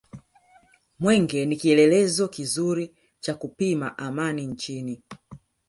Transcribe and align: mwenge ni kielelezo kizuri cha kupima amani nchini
mwenge 0.99 1.45
ni 1.45 1.55
kielelezo 1.55 2.27
kizuri 2.27 2.95
cha 3.19 3.33
kupima 3.35 3.97
amani 3.97 4.45
nchini 4.45 5.01